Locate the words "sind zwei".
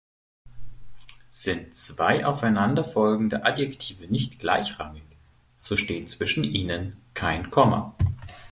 1.29-2.25